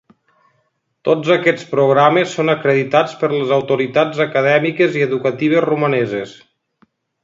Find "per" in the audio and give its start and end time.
3.21-3.31